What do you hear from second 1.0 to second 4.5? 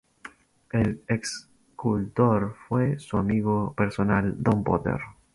escultor fue su amigo personal